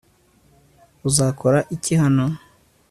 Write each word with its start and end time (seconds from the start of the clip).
uzakora 1.07 1.59
iki 1.75 1.93
hano 2.01 2.25